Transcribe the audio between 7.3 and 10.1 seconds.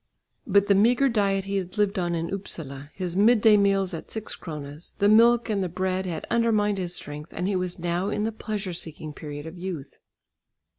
and he was now in the pleasure seeking period of youth.